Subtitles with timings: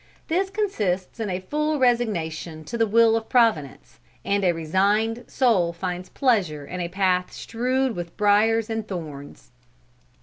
[0.29, 5.71] This consists in a full resignation to the will of Providence; and a resigned soul
[5.73, 9.51] finds pleasure in a path strewed with briers and thorns.'"